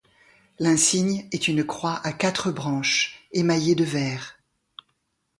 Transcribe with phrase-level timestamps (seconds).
[0.57, 4.39] L'insigne est une croix à quatre branches, émaillées de vert.